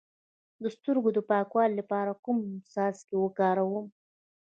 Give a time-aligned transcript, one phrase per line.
[0.61, 2.39] د سترګو د پاکوالي لپاره کوم
[2.73, 3.85] څاڅکي وکاروم؟